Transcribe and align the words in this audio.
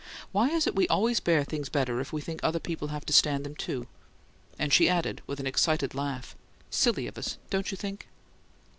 Why 0.31 0.47
is 0.47 0.65
it 0.65 0.75
we 0.75 0.87
always 0.87 1.19
bear 1.19 1.43
things 1.43 1.69
better 1.69 1.99
if 2.01 2.11
we 2.11 2.21
think 2.21 2.39
other 2.41 2.57
people 2.59 2.87
have 2.87 3.05
to 3.05 3.13
stand 3.13 3.45
them, 3.45 3.55
too?" 3.55 3.85
And 4.57 4.73
she 4.73 4.89
added, 4.89 5.21
with 5.27 5.39
an 5.39 5.45
excited 5.45 5.93
laugh: 5.93 6.35
"SILLY 6.71 7.05
of 7.05 7.19
us, 7.19 7.37
don't 7.51 7.69
you 7.69 7.77
think?" 7.77 8.07